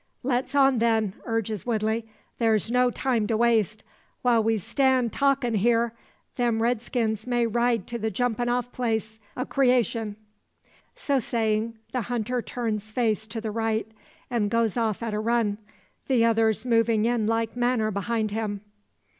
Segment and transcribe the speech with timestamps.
[0.23, 2.07] "Let's on, then!" urges Woodley.
[2.39, 3.83] "Thar's no time to waste.
[4.23, 5.93] While we stan' talkin' hyar,
[6.37, 10.15] them redskins may ride to the jumpin' off place o' creashun."
[10.95, 13.91] So saying, the hunter turns face to the right,
[14.27, 15.59] and goes off at a run,
[16.07, 18.61] the others moving in like manner behind him.